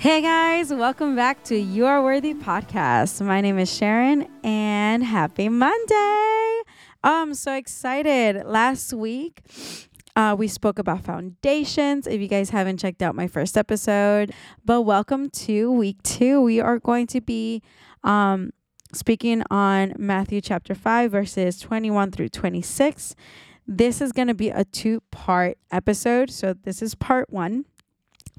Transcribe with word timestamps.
Hey 0.00 0.22
guys, 0.22 0.72
welcome 0.72 1.16
back 1.16 1.42
to 1.46 1.56
Your 1.58 2.04
Worthy 2.04 2.32
podcast. 2.32 3.20
My 3.20 3.40
name 3.40 3.58
is 3.58 3.74
Sharon 3.74 4.28
and 4.44 5.02
happy 5.02 5.48
Monday. 5.48 6.60
I'm 7.02 7.34
so 7.34 7.54
excited. 7.54 8.46
Last 8.46 8.92
week, 8.92 9.42
uh, 10.14 10.36
we 10.38 10.46
spoke 10.46 10.78
about 10.78 11.02
foundations. 11.02 12.06
If 12.06 12.20
you 12.20 12.28
guys 12.28 12.50
haven't 12.50 12.78
checked 12.78 13.02
out 13.02 13.16
my 13.16 13.26
first 13.26 13.58
episode, 13.58 14.32
but 14.64 14.82
welcome 14.82 15.30
to 15.30 15.72
week 15.72 16.00
two. 16.04 16.40
We 16.42 16.60
are 16.60 16.78
going 16.78 17.08
to 17.08 17.20
be 17.20 17.60
um, 18.04 18.52
speaking 18.92 19.42
on 19.50 19.94
Matthew 19.98 20.40
chapter 20.40 20.76
5, 20.76 21.10
verses 21.10 21.58
21 21.58 22.12
through 22.12 22.28
26. 22.28 23.16
This 23.66 24.00
is 24.00 24.12
going 24.12 24.28
to 24.28 24.34
be 24.34 24.50
a 24.50 24.64
two 24.64 25.02
part 25.10 25.58
episode. 25.72 26.30
So, 26.30 26.54
this 26.54 26.82
is 26.82 26.94
part 26.94 27.30
one 27.30 27.64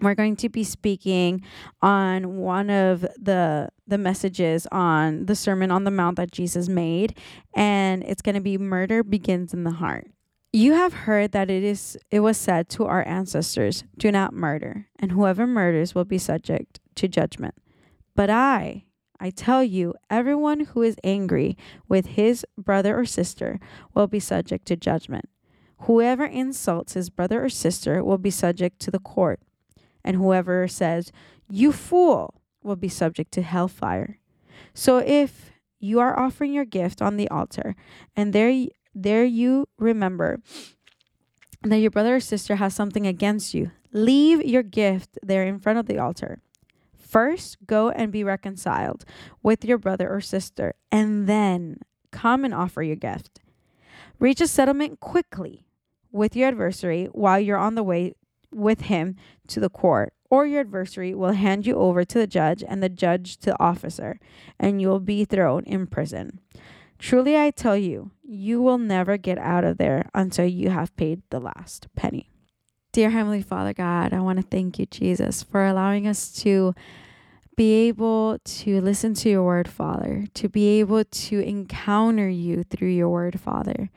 we're 0.01 0.15
going 0.15 0.35
to 0.37 0.49
be 0.49 0.63
speaking 0.63 1.43
on 1.81 2.37
one 2.37 2.69
of 2.69 3.01
the 3.17 3.69
the 3.87 3.97
messages 3.97 4.67
on 4.71 5.25
the 5.25 5.35
sermon 5.35 5.71
on 5.71 5.83
the 5.83 5.91
mount 5.91 6.17
that 6.17 6.31
Jesus 6.31 6.69
made 6.69 7.17
and 7.55 8.03
it's 8.03 8.21
going 8.21 8.35
to 8.35 8.41
be 8.41 8.57
murder 8.57 9.03
begins 9.03 9.53
in 9.53 9.63
the 9.63 9.71
heart. 9.71 10.07
You 10.51 10.73
have 10.73 10.93
heard 10.93 11.31
that 11.31 11.49
it 11.49 11.63
is 11.63 11.97
it 12.11 12.21
was 12.21 12.37
said 12.37 12.69
to 12.69 12.85
our 12.85 13.05
ancestors 13.07 13.83
do 13.97 14.11
not 14.11 14.33
murder 14.33 14.87
and 14.97 15.11
whoever 15.11 15.45
murders 15.45 15.95
will 15.95 16.05
be 16.05 16.17
subject 16.17 16.79
to 16.95 17.07
judgment. 17.07 17.55
But 18.15 18.29
i 18.29 18.83
I 19.21 19.31
tell 19.31 19.61
you, 19.61 19.95
everyone 20.09 20.61
who 20.61 20.81
is 20.81 20.95
angry 21.03 21.57
with 21.89 22.05
his 22.05 22.45
brother 22.57 22.97
or 22.97 23.03
sister 23.03 23.59
will 23.93 24.07
be 24.07 24.21
subject 24.21 24.65
to 24.67 24.77
judgment. 24.77 25.27
Whoever 25.79 26.25
insults 26.25 26.93
his 26.93 27.09
brother 27.09 27.43
or 27.43 27.49
sister 27.49 28.01
will 28.01 28.17
be 28.17 28.31
subject 28.31 28.79
to 28.81 28.91
the 28.91 28.99
court 28.99 29.41
and 30.03 30.15
whoever 30.15 30.67
says, 30.67 31.11
You 31.49 31.71
fool, 31.71 32.41
will 32.63 32.75
be 32.75 32.89
subject 32.89 33.31
to 33.33 33.41
hellfire. 33.41 34.19
So 34.73 34.97
if 34.97 35.51
you 35.79 35.99
are 35.99 36.17
offering 36.19 36.53
your 36.53 36.65
gift 36.65 37.01
on 37.01 37.17
the 37.17 37.29
altar, 37.29 37.75
and 38.15 38.33
there, 38.33 38.67
there 38.93 39.23
you 39.23 39.67
remember 39.77 40.41
that 41.63 41.77
your 41.77 41.91
brother 41.91 42.15
or 42.15 42.19
sister 42.19 42.55
has 42.55 42.73
something 42.73 43.07
against 43.07 43.53
you, 43.53 43.71
leave 43.91 44.43
your 44.43 44.63
gift 44.63 45.17
there 45.23 45.43
in 45.43 45.59
front 45.59 45.79
of 45.79 45.87
the 45.87 45.97
altar. 45.97 46.41
First, 46.97 47.57
go 47.65 47.89
and 47.89 48.11
be 48.11 48.23
reconciled 48.23 49.03
with 49.41 49.65
your 49.65 49.77
brother 49.77 50.09
or 50.09 50.21
sister, 50.21 50.75
and 50.91 51.27
then 51.27 51.79
come 52.11 52.45
and 52.45 52.53
offer 52.53 52.83
your 52.83 52.95
gift. 52.95 53.39
Reach 54.19 54.41
a 54.41 54.47
settlement 54.47 54.99
quickly 54.99 55.65
with 56.11 56.35
your 56.35 56.49
adversary 56.49 57.05
while 57.05 57.39
you're 57.39 57.57
on 57.57 57.75
the 57.75 57.83
way 57.83 58.13
with 58.51 58.81
him 58.81 59.15
to 59.47 59.59
the 59.59 59.69
court, 59.69 60.13
or 60.29 60.45
your 60.45 60.61
adversary 60.61 61.13
will 61.13 61.33
hand 61.33 61.65
you 61.65 61.75
over 61.75 62.03
to 62.03 62.19
the 62.19 62.27
judge 62.27 62.63
and 62.67 62.81
the 62.81 62.89
judge 62.89 63.37
to 63.37 63.51
the 63.51 63.61
officer, 63.61 64.19
and 64.59 64.81
you 64.81 64.87
will 64.87 64.99
be 64.99 65.25
thrown 65.25 65.63
in 65.65 65.87
prison. 65.87 66.39
Truly, 66.97 67.37
I 67.37 67.51
tell 67.51 67.77
you, 67.77 68.11
you 68.23 68.61
will 68.61 68.77
never 68.77 69.17
get 69.17 69.37
out 69.37 69.63
of 69.63 69.77
there 69.77 70.09
until 70.13 70.45
you 70.45 70.69
have 70.69 70.95
paid 70.97 71.21
the 71.29 71.39
last 71.39 71.87
penny. 71.95 72.29
Dear 72.91 73.11
Heavenly 73.11 73.41
Father 73.41 73.73
God, 73.73 74.13
I 74.13 74.19
want 74.19 74.39
to 74.39 74.45
thank 74.45 74.79
you, 74.79 74.85
Jesus, 74.85 75.43
for 75.43 75.65
allowing 75.65 76.07
us 76.07 76.31
to 76.41 76.73
be 77.55 77.87
able 77.87 78.39
to 78.43 78.81
listen 78.81 79.13
to 79.13 79.29
your 79.29 79.43
word, 79.43 79.67
Father, 79.67 80.25
to 80.33 80.49
be 80.49 80.79
able 80.79 81.03
to 81.03 81.39
encounter 81.39 82.27
you 82.27 82.63
through 82.63 82.89
your 82.89 83.09
word, 83.09 83.39
Father. 83.39 83.89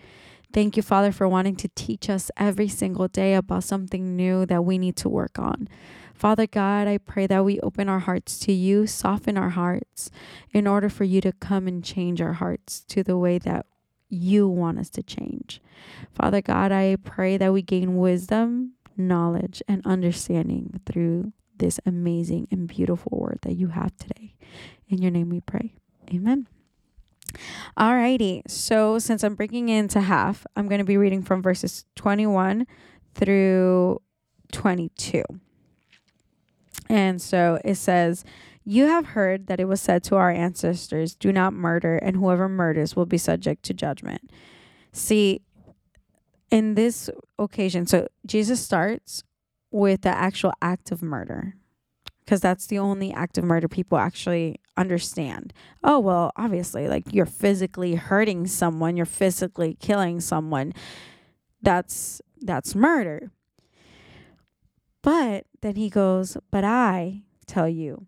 Thank 0.52 0.76
you, 0.76 0.82
Father, 0.82 1.12
for 1.12 1.26
wanting 1.26 1.56
to 1.56 1.68
teach 1.74 2.10
us 2.10 2.30
every 2.36 2.68
single 2.68 3.08
day 3.08 3.34
about 3.34 3.64
something 3.64 4.14
new 4.14 4.44
that 4.46 4.64
we 4.64 4.76
need 4.76 4.96
to 4.96 5.08
work 5.08 5.38
on. 5.38 5.66
Father 6.14 6.46
God, 6.46 6.86
I 6.86 6.98
pray 6.98 7.26
that 7.26 7.44
we 7.44 7.58
open 7.60 7.88
our 7.88 8.00
hearts 8.00 8.38
to 8.40 8.52
you, 8.52 8.86
soften 8.86 9.38
our 9.38 9.48
hearts 9.50 10.10
in 10.52 10.66
order 10.66 10.90
for 10.90 11.04
you 11.04 11.20
to 11.22 11.32
come 11.32 11.66
and 11.66 11.82
change 11.82 12.20
our 12.20 12.34
hearts 12.34 12.80
to 12.88 13.02
the 13.02 13.16
way 13.16 13.38
that 13.38 13.66
you 14.10 14.46
want 14.46 14.78
us 14.78 14.90
to 14.90 15.02
change. 15.02 15.62
Father 16.12 16.42
God, 16.42 16.70
I 16.70 16.96
pray 17.02 17.38
that 17.38 17.52
we 17.52 17.62
gain 17.62 17.96
wisdom, 17.96 18.74
knowledge, 18.94 19.62
and 19.66 19.84
understanding 19.86 20.80
through 20.84 21.32
this 21.56 21.80
amazing 21.86 22.46
and 22.50 22.68
beautiful 22.68 23.18
word 23.18 23.38
that 23.42 23.54
you 23.54 23.68
have 23.68 23.96
today. 23.96 24.34
In 24.88 25.00
your 25.00 25.10
name 25.10 25.30
we 25.30 25.40
pray. 25.40 25.72
Amen. 26.12 26.46
Alrighty. 27.78 28.42
So 28.48 28.98
since 28.98 29.22
I'm 29.22 29.34
breaking 29.34 29.68
into 29.68 30.00
half, 30.00 30.46
I'm 30.56 30.68
going 30.68 30.78
to 30.78 30.84
be 30.84 30.96
reading 30.96 31.22
from 31.22 31.42
verses 31.42 31.84
21 31.96 32.66
through 33.14 34.00
22. 34.52 35.22
And 36.88 37.20
so 37.20 37.58
it 37.64 37.76
says, 37.76 38.24
You 38.64 38.86
have 38.86 39.06
heard 39.06 39.46
that 39.46 39.60
it 39.60 39.66
was 39.66 39.80
said 39.80 40.02
to 40.04 40.16
our 40.16 40.30
ancestors, 40.30 41.14
Do 41.14 41.32
not 41.32 41.52
murder, 41.52 41.96
and 41.96 42.16
whoever 42.16 42.48
murders 42.48 42.94
will 42.94 43.06
be 43.06 43.18
subject 43.18 43.62
to 43.64 43.74
judgment. 43.74 44.30
See, 44.92 45.42
in 46.50 46.74
this 46.74 47.08
occasion, 47.38 47.86
so 47.86 48.08
Jesus 48.26 48.60
starts 48.60 49.24
with 49.70 50.02
the 50.02 50.10
actual 50.10 50.52
act 50.60 50.92
of 50.92 51.02
murder 51.02 51.54
because 52.24 52.40
that's 52.40 52.66
the 52.66 52.78
only 52.78 53.12
act 53.12 53.38
of 53.38 53.44
murder 53.44 53.68
people 53.68 53.98
actually 53.98 54.60
understand. 54.76 55.52
Oh, 55.82 55.98
well, 55.98 56.32
obviously, 56.36 56.88
like 56.88 57.12
you're 57.12 57.26
physically 57.26 57.94
hurting 57.96 58.46
someone, 58.46 58.96
you're 58.96 59.06
physically 59.06 59.76
killing 59.80 60.20
someone. 60.20 60.72
That's 61.60 62.20
that's 62.40 62.74
murder. 62.74 63.30
But 65.02 65.46
then 65.60 65.76
he 65.76 65.90
goes, 65.90 66.36
"But 66.50 66.64
I 66.64 67.22
tell 67.46 67.68
you, 67.68 68.06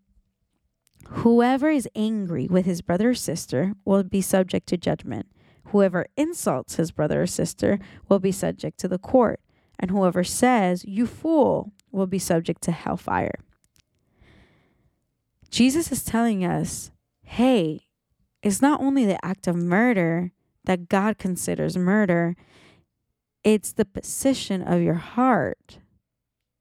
whoever 1.09 1.69
is 1.69 1.89
angry 1.95 2.47
with 2.47 2.67
his 2.67 2.83
brother 2.83 3.11
or 3.11 3.15
sister 3.15 3.75
will 3.85 4.05
be 4.05 4.21
subject 4.21 4.69
to 4.69 4.77
judgment. 4.77 5.27
Whoever 5.67 6.07
insults 6.17 6.77
his 6.77 6.93
brother 6.93 7.23
or 7.23 7.27
sister 7.27 7.79
will 8.09 8.21
be 8.21 8.33
subject 8.33 8.79
to 8.79 8.89
the 8.89 8.99
court, 8.99 9.41
and 9.79 9.91
whoever 9.91 10.23
says, 10.23 10.85
"You 10.85 11.07
fool," 11.07 11.73
will 11.91 12.07
be 12.07 12.19
subject 12.19 12.63
to 12.63 12.73
hellfire." 12.73 13.41
Jesus 15.55 15.93
is 15.93 16.03
telling 16.03 16.45
us, 16.45 16.91
hey, 17.23 17.87
it's 18.43 18.61
not 18.61 18.81
only 18.81 19.07
the 19.07 19.25
act 19.25 19.47
of 19.47 19.55
murder 19.55 20.33
that 20.65 20.89
God 20.89 21.17
considers 21.17 21.77
murder, 21.77 22.35
it's 23.45 23.73
the 23.73 23.85
position 23.85 24.63
of 24.63 24.83
your 24.83 24.95
heart 24.95 25.79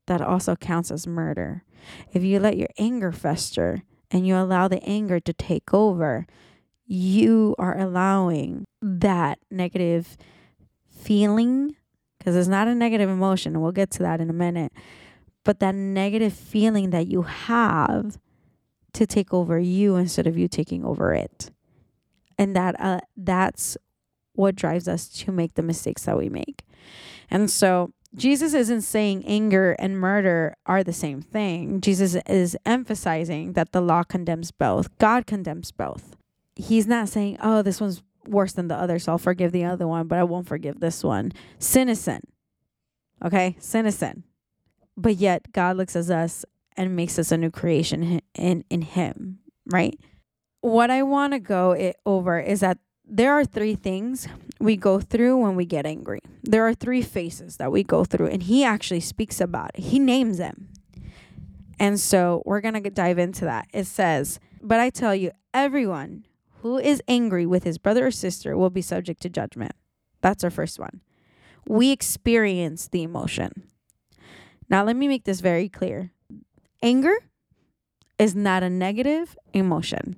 that 0.06 0.22
also 0.22 0.56
counts 0.56 0.92
as 0.92 1.08
murder. 1.08 1.64
If 2.12 2.22
you 2.22 2.40
let 2.40 2.56
your 2.56 2.68
anger 2.78 3.12
fester 3.12 3.82
and 4.12 4.28
you 4.28 4.38
allow 4.38 4.68
the 4.68 4.84
anger 4.84 5.20
to 5.22 5.34
take 5.34 5.74
over, 5.74 6.28
you 6.86 7.56
are 7.58 7.76
allowing 7.76 8.64
that 8.80 9.40
negative 9.50 10.18
feeling, 10.88 11.76
because 12.20 12.36
it's 12.36 12.48
not 12.48 12.68
a 12.68 12.76
negative 12.76 13.10
emotion, 13.10 13.60
we'll 13.60 13.72
get 13.72 13.90
to 13.90 14.04
that 14.04 14.22
in 14.22 14.30
a 14.30 14.34
minute, 14.34 14.72
but 15.44 15.60
that 15.62 15.74
negative 15.74 16.34
feeling 16.34 16.92
that 16.92 17.08
you 17.08 17.24
have 17.24 18.20
to 18.94 19.06
take 19.06 19.34
over 19.34 19.60
you 19.60 19.96
instead 19.96 20.28
of 20.28 20.38
you 20.38 20.48
taking 20.48 20.86
over 20.86 21.14
it. 21.14 21.52
And 22.38 22.56
that 22.56 22.80
uh, 22.80 23.00
that's 23.16 23.78
what 24.34 24.56
drives 24.56 24.88
us 24.88 25.08
to 25.08 25.32
make 25.32 25.54
the 25.54 25.62
mistakes 25.62 26.04
that 26.04 26.18
we 26.18 26.30
make. 26.30 26.64
And 27.30 27.50
so 27.50 27.92
Jesus 28.16 28.54
isn't 28.54 28.82
saying 28.82 29.26
anger 29.26 29.76
and 29.80 30.00
murder 30.00 30.56
are 30.66 30.84
the 30.84 30.94
same 30.94 31.22
thing. 31.22 31.82
Jesus 31.82 32.16
is 32.28 32.58
emphasizing 32.66 33.54
that 33.54 33.72
the 33.72 33.82
law 33.82 34.04
condemns 34.04 34.52
both. 34.52 34.96
God 35.00 35.26
condemns 35.26 35.72
both. 35.72 36.16
He's 36.56 36.86
not 36.86 37.10
saying, 37.10 37.38
"Oh, 37.42 37.62
this 37.62 37.82
one's 37.82 38.04
worse 38.28 38.54
than 38.54 38.68
the 38.68 38.76
other, 38.76 39.00
so 39.00 39.14
I'll 39.14 39.18
forgive 39.18 39.52
the 39.52 39.66
other 39.66 39.88
one, 39.88 40.08
but 40.08 40.20
I 40.20 40.24
won't 40.24 40.48
forgive 40.48 40.80
this 40.80 41.04
one." 41.04 41.32
Sin 41.58 41.90
is 41.90 42.00
sin. 42.00 42.22
Okay? 43.24 43.56
Sin 43.60 43.86
is 43.86 43.96
sin. 43.96 44.24
But 44.96 45.16
yet 45.16 45.52
God 45.52 45.78
looks 45.78 45.96
at 45.96 46.10
us 46.12 46.46
and 46.78 46.96
makes 46.96 47.18
us 47.20 47.32
a 47.32 47.38
new 47.38 47.52
creation 47.52 48.22
in 48.36 48.64
in 48.70 48.82
him, 48.82 49.40
right? 49.66 50.00
What 50.62 50.90
I 50.90 51.04
want 51.04 51.34
to 51.34 51.40
go 51.40 51.72
it 51.72 51.98
over 52.06 52.40
is 52.40 52.62
that 52.62 52.78
there 53.06 53.34
are 53.34 53.44
three 53.44 53.76
things 53.76 54.28
we 54.60 54.78
go 54.78 55.00
through 55.00 55.38
when 55.38 55.56
we 55.56 55.66
get 55.66 55.86
angry. 55.86 56.22
There 56.42 56.66
are 56.66 56.74
three 56.74 57.02
phases 57.02 57.58
that 57.58 57.72
we 57.72 57.84
go 57.84 58.06
through 58.06 58.28
and 58.28 58.44
he 58.44 58.64
actually 58.64 59.02
speaks 59.02 59.42
about 59.42 59.72
it. 59.76 59.82
He 59.82 60.00
names 60.00 60.38
them. 60.38 60.70
And 61.80 62.00
so 62.00 62.42
we're 62.46 62.62
going 62.62 62.82
to 62.82 62.90
dive 62.90 63.20
into 63.20 63.44
that. 63.46 63.68
It 63.74 63.88
says, 63.88 64.40
"But 64.62 64.80
I 64.80 64.90
tell 64.90 65.14
you, 65.14 65.32
everyone 65.54 66.26
who 66.62 66.78
is 66.78 67.02
angry 67.10 67.46
with 67.46 67.66
his 67.66 67.78
brother 67.78 68.08
or 68.08 68.12
sister 68.12 68.56
will 68.56 68.70
be 68.70 68.82
subject 68.82 69.22
to 69.24 69.30
judgment." 69.30 69.74
That's 70.22 70.46
our 70.46 70.52
first 70.52 70.80
one. 70.80 71.02
We 71.68 71.92
experience 71.92 72.88
the 72.88 73.04
emotion. 73.04 73.68
Now, 74.70 74.86
let 74.86 74.96
me 74.96 75.10
make 75.10 75.26
this 75.26 75.42
very 75.42 75.68
clear. 75.68 76.13
Anger 76.84 77.16
is 78.20 78.36
not 78.36 78.62
a 78.62 78.70
negative 78.70 79.38
emotion. 79.54 80.18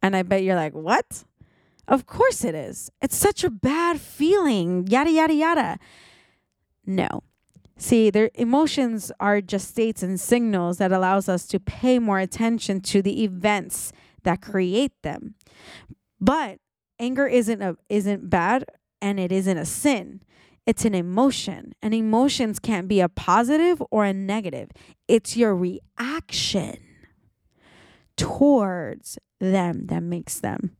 And 0.00 0.14
I 0.14 0.22
bet 0.22 0.44
you're 0.44 0.54
like, 0.54 0.74
what? 0.74 1.24
Of 1.88 2.06
course 2.06 2.44
it 2.44 2.54
is. 2.54 2.90
It's 3.02 3.16
such 3.16 3.42
a 3.42 3.50
bad 3.50 4.00
feeling. 4.00 4.86
Yada, 4.86 5.10
yada, 5.10 5.34
yada. 5.34 5.78
No. 6.86 7.24
See, 7.76 8.10
their 8.10 8.30
emotions 8.34 9.10
are 9.18 9.40
just 9.40 9.68
states 9.68 10.04
and 10.04 10.20
signals 10.20 10.78
that 10.78 10.92
allows 10.92 11.28
us 11.28 11.46
to 11.48 11.58
pay 11.58 11.98
more 11.98 12.20
attention 12.20 12.80
to 12.82 13.02
the 13.02 13.24
events 13.24 13.92
that 14.22 14.40
create 14.40 14.92
them. 15.02 15.34
But 16.20 16.60
anger 17.00 17.26
isn't 17.26 17.60
a 17.60 17.76
isn't 17.88 18.30
bad 18.30 18.64
and 19.02 19.18
it 19.18 19.32
isn't 19.32 19.58
a 19.58 19.66
sin. 19.66 20.22
It's 20.66 20.84
an 20.84 20.94
emotion. 20.94 21.72
And 21.80 21.94
emotions 21.94 22.58
can't 22.58 22.88
be 22.88 23.00
a 23.00 23.08
positive 23.08 23.82
or 23.90 24.04
a 24.04 24.12
negative. 24.12 24.70
It's 25.06 25.36
your 25.36 25.54
reaction 25.54 26.78
towards 28.16 29.18
them 29.40 29.86
that 29.86 30.02
makes 30.02 30.40
them 30.40 30.76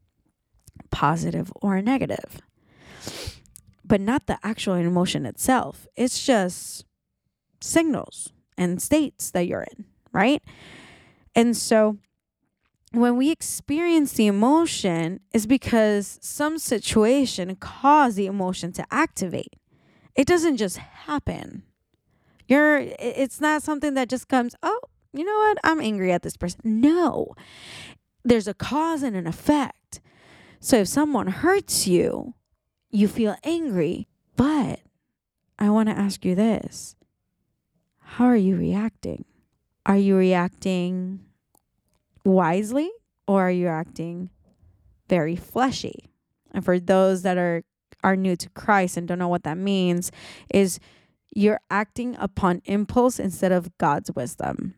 positive 0.90 1.52
or 1.56 1.80
negative. 1.82 2.40
But 3.84 4.00
not 4.00 4.26
the 4.26 4.38
actual 4.42 4.74
emotion 4.74 5.24
itself. 5.24 5.86
It's 5.94 6.24
just 6.24 6.84
signals 7.60 8.32
and 8.58 8.82
states 8.82 9.30
that 9.30 9.46
you're 9.46 9.66
in, 9.76 9.84
right? 10.12 10.42
And 11.34 11.56
so 11.56 11.98
when 12.92 13.16
we 13.16 13.30
experience 13.30 14.14
the 14.14 14.26
emotion 14.26 15.20
it's 15.32 15.46
because 15.46 16.18
some 16.22 16.58
situation 16.58 17.54
caused 17.56 18.16
the 18.16 18.26
emotion 18.26 18.72
to 18.72 18.86
activate. 18.90 19.54
It 20.16 20.26
doesn't 20.26 20.56
just 20.56 20.78
happen. 20.78 21.62
You're 22.48 22.78
it's 22.78 23.40
not 23.40 23.62
something 23.62 23.94
that 23.94 24.08
just 24.08 24.28
comes, 24.28 24.54
"Oh, 24.62 24.80
you 25.12 25.24
know 25.24 25.36
what? 25.36 25.58
I'm 25.62 25.80
angry 25.80 26.12
at 26.12 26.22
this 26.22 26.36
person." 26.36 26.60
No. 26.64 27.34
There's 28.24 28.48
a 28.48 28.54
cause 28.54 29.02
and 29.02 29.16
an 29.16 29.26
effect. 29.26 30.00
So 30.58 30.78
if 30.78 30.88
someone 30.88 31.28
hurts 31.28 31.86
you, 31.86 32.34
you 32.90 33.08
feel 33.08 33.36
angry, 33.44 34.08
but 34.36 34.80
I 35.58 35.70
want 35.70 35.88
to 35.88 35.96
ask 35.96 36.24
you 36.24 36.34
this. 36.34 36.96
How 38.00 38.24
are 38.24 38.36
you 38.36 38.56
reacting? 38.56 39.24
Are 39.84 39.96
you 39.96 40.16
reacting 40.16 41.20
wisely 42.24 42.90
or 43.28 43.42
are 43.42 43.50
you 43.50 43.68
acting 43.68 44.30
very 45.08 45.36
fleshy? 45.36 46.10
And 46.52 46.64
for 46.64 46.80
those 46.80 47.22
that 47.22 47.36
are 47.36 47.62
are 48.06 48.14
new 48.14 48.36
to 48.36 48.48
Christ 48.50 48.96
and 48.96 49.08
don't 49.08 49.18
know 49.18 49.26
what 49.26 49.42
that 49.42 49.58
means 49.58 50.12
is 50.54 50.78
you're 51.34 51.60
acting 51.70 52.16
upon 52.20 52.62
impulse 52.64 53.18
instead 53.18 53.50
of 53.50 53.76
God's 53.78 54.12
wisdom. 54.12 54.74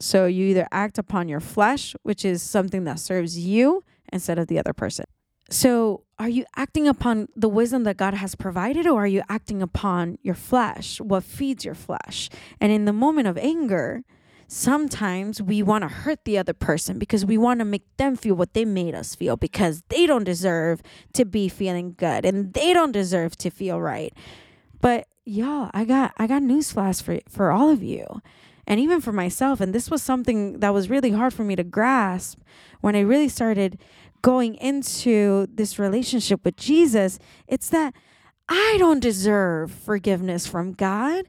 So 0.00 0.26
you 0.26 0.46
either 0.46 0.66
act 0.72 0.98
upon 0.98 1.28
your 1.28 1.38
flesh, 1.38 1.94
which 2.02 2.24
is 2.24 2.42
something 2.42 2.82
that 2.82 2.98
serves 2.98 3.38
you 3.38 3.84
instead 4.12 4.40
of 4.40 4.48
the 4.48 4.58
other 4.58 4.72
person. 4.72 5.04
So 5.50 6.02
are 6.18 6.28
you 6.28 6.44
acting 6.56 6.88
upon 6.88 7.28
the 7.36 7.48
wisdom 7.48 7.84
that 7.84 7.96
God 7.96 8.14
has 8.14 8.34
provided 8.34 8.88
or 8.88 9.04
are 9.04 9.06
you 9.06 9.22
acting 9.28 9.62
upon 9.62 10.18
your 10.22 10.34
flesh, 10.34 11.00
what 11.00 11.22
feeds 11.22 11.64
your 11.64 11.76
flesh? 11.76 12.28
And 12.60 12.72
in 12.72 12.86
the 12.86 12.92
moment 12.92 13.28
of 13.28 13.38
anger, 13.38 14.02
sometimes 14.48 15.40
we 15.40 15.62
want 15.62 15.82
to 15.82 15.88
hurt 15.88 16.24
the 16.24 16.38
other 16.38 16.54
person 16.54 16.98
because 16.98 17.24
we 17.24 17.38
want 17.38 17.60
to 17.60 17.64
make 17.64 17.84
them 17.98 18.16
feel 18.16 18.34
what 18.34 18.54
they 18.54 18.64
made 18.64 18.94
us 18.94 19.14
feel 19.14 19.36
because 19.36 19.82
they 19.90 20.06
don't 20.06 20.24
deserve 20.24 20.82
to 21.12 21.24
be 21.24 21.48
feeling 21.48 21.94
good 21.96 22.24
and 22.24 22.54
they 22.54 22.72
don't 22.72 22.92
deserve 22.92 23.36
to 23.36 23.50
feel 23.50 23.80
right. 23.80 24.12
But 24.80 25.06
y'all, 25.24 25.70
I 25.74 25.84
got 25.84 26.14
I 26.16 26.26
got 26.26 26.42
newsflash 26.42 27.02
for 27.02 27.20
for 27.28 27.52
all 27.52 27.68
of 27.70 27.82
you. 27.82 28.22
And 28.66 28.80
even 28.80 29.00
for 29.00 29.12
myself, 29.12 29.60
and 29.60 29.74
this 29.74 29.90
was 29.90 30.02
something 30.02 30.60
that 30.60 30.74
was 30.74 30.90
really 30.90 31.10
hard 31.10 31.32
for 31.32 31.42
me 31.42 31.56
to 31.56 31.64
grasp 31.64 32.38
when 32.80 32.94
I 32.94 33.00
really 33.00 33.28
started 33.28 33.78
going 34.20 34.56
into 34.56 35.46
this 35.52 35.78
relationship 35.78 36.44
with 36.44 36.56
Jesus. 36.56 37.18
It's 37.46 37.70
that 37.70 37.94
I 38.48 38.76
don't 38.78 39.00
deserve 39.00 39.70
forgiveness 39.70 40.46
from 40.46 40.72
God. 40.72 41.26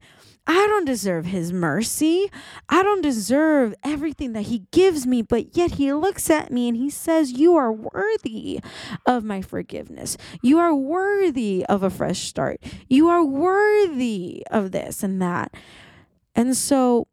I 0.52 0.66
don't 0.66 0.86
deserve 0.86 1.28
his 1.28 1.54
mercy. 1.54 2.32
I 2.68 2.82
don't 2.82 3.04
deserve 3.04 3.76
everything 3.84 4.34
that 4.34 4.48
he 4.48 4.64
gives 4.72 5.06
me, 5.06 5.22
but 5.22 5.56
yet 5.56 5.74
he 5.74 5.94
looks 5.94 6.28
at 6.28 6.52
me 6.52 6.68
and 6.68 6.76
he 6.76 6.90
says, 6.90 7.34
You 7.34 7.56
are 7.56 7.72
worthy 7.72 8.60
of 9.06 9.24
my 9.24 9.44
forgiveness. 9.44 10.18
You 10.42 10.58
are 10.58 10.74
worthy 10.74 11.64
of 11.70 11.84
a 11.84 11.92
fresh 11.92 12.22
start. 12.22 12.64
You 12.88 13.10
are 13.10 13.24
worthy 13.24 14.44
of 14.50 14.72
this 14.72 15.04
and 15.04 15.22
that. 15.22 15.54
And 16.34 16.58
so 16.58 17.06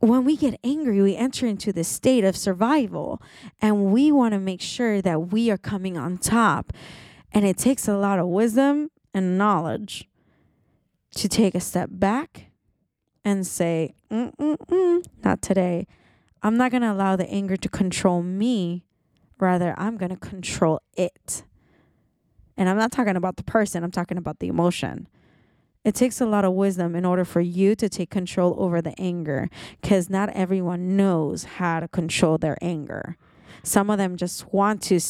when 0.00 0.26
we 0.26 0.36
get 0.36 0.60
angry, 0.62 1.00
we 1.00 1.16
enter 1.16 1.46
into 1.46 1.72
this 1.72 1.88
state 1.88 2.24
of 2.24 2.36
survival 2.36 3.22
and 3.58 3.86
we 3.86 4.12
want 4.12 4.34
to 4.34 4.38
make 4.38 4.60
sure 4.60 5.00
that 5.00 5.32
we 5.32 5.50
are 5.50 5.56
coming 5.56 5.96
on 5.96 6.18
top. 6.18 6.74
And 7.32 7.46
it 7.46 7.56
takes 7.56 7.88
a 7.88 7.96
lot 7.96 8.18
of 8.18 8.26
wisdom 8.26 8.90
and 9.14 9.38
knowledge 9.38 10.10
to 11.16 11.28
take 11.28 11.54
a 11.54 11.60
step 11.60 11.88
back 11.92 12.46
and 13.24 13.46
say, 13.46 13.94
Mm-mm-mm, 14.10 15.04
not 15.24 15.42
today. 15.42 15.86
I'm 16.42 16.56
not 16.56 16.70
going 16.70 16.82
to 16.82 16.92
allow 16.92 17.16
the 17.16 17.28
anger 17.30 17.56
to 17.56 17.68
control 17.68 18.22
me. 18.22 18.84
Rather, 19.38 19.74
I'm 19.76 19.96
going 19.96 20.10
to 20.10 20.16
control 20.16 20.80
it. 20.96 21.44
And 22.56 22.68
I'm 22.68 22.76
not 22.76 22.92
talking 22.92 23.16
about 23.16 23.36
the 23.36 23.44
person, 23.44 23.82
I'm 23.84 23.90
talking 23.90 24.18
about 24.18 24.40
the 24.40 24.48
emotion. 24.48 25.08
It 25.84 25.96
takes 25.96 26.20
a 26.20 26.26
lot 26.26 26.44
of 26.44 26.52
wisdom 26.52 26.94
in 26.94 27.04
order 27.04 27.24
for 27.24 27.40
you 27.40 27.74
to 27.74 27.88
take 27.88 28.10
control 28.10 28.54
over 28.58 28.80
the 28.80 28.94
anger 29.00 29.48
because 29.80 30.08
not 30.08 30.28
everyone 30.30 30.96
knows 30.96 31.44
how 31.44 31.80
to 31.80 31.88
control 31.88 32.38
their 32.38 32.56
anger. 32.62 33.16
Some 33.64 33.90
of 33.90 33.98
them 33.98 34.16
just 34.16 34.52
want 34.52 34.82
to 34.82 35.00